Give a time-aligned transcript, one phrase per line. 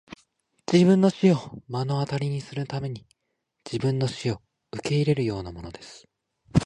[0.65, 1.35] 自分の死を
[1.67, 3.05] 目の当たりにするために
[3.63, 6.07] 自分の死を受け入れるようなものです!